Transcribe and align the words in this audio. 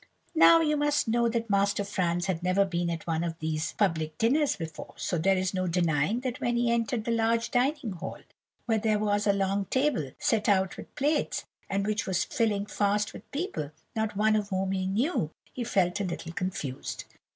"Now, 0.33 0.61
you 0.61 0.77
must 0.77 1.07
know 1.07 1.29
that 1.29 1.47
Master 1.47 1.83
Franz 1.83 2.25
had 2.25 2.41
never 2.41 2.65
been 2.65 2.89
at 2.89 3.05
one 3.05 3.23
of 3.23 3.37
these 3.37 3.73
public 3.73 4.17
dinners 4.17 4.55
before, 4.55 4.95
so 4.97 5.19
there 5.19 5.37
is 5.37 5.53
no 5.53 5.67
denying 5.67 6.21
that 6.21 6.41
when 6.41 6.55
he 6.55 6.71
entered 6.71 7.03
the 7.03 7.11
large 7.11 7.51
dining 7.51 7.91
hall, 7.91 8.17
where 8.65 8.79
there 8.79 8.97
was 8.97 9.27
a 9.27 9.31
long 9.31 9.65
table, 9.65 10.09
set 10.17 10.49
out 10.49 10.75
with 10.75 10.95
plates, 10.95 11.45
and 11.69 11.85
which 11.85 12.07
was 12.07 12.23
filling 12.23 12.65
fast 12.65 13.13
with 13.13 13.29
people, 13.29 13.69
not 13.95 14.17
one 14.17 14.35
of 14.35 14.49
whom 14.49 14.71
he 14.71 14.87
knew, 14.87 15.29
he 15.53 15.63
felt 15.63 15.99
a 15.99 16.03
little 16.03 16.31
confused. 16.33 17.03